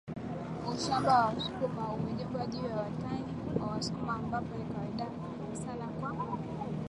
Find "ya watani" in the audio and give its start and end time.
2.69-3.25